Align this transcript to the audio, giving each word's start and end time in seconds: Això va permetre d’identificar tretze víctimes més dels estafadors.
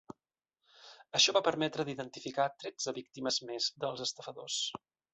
Això 1.19 1.35
va 1.37 1.43
permetre 1.49 1.87
d’identificar 1.91 2.49
tretze 2.65 2.97
víctimes 2.99 3.41
més 3.53 3.71
dels 3.87 4.07
estafadors. 4.11 4.61